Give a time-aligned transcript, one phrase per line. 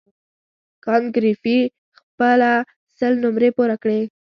[0.83, 1.57] کانت ګریفي
[1.97, 2.51] خپله
[2.97, 3.99] سل نمرې پوره کړې.